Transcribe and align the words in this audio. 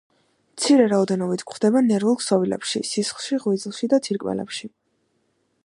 მცირე 0.53 0.85
რაოდენობით 0.93 1.43
გვხვდება 1.51 1.83
ნერვულ 1.89 2.17
ქსოვილებში, 2.21 2.81
სისხლში, 2.93 3.39
ღვიძლში 3.45 3.91
და 3.93 4.01
თირკმელებში. 4.09 4.71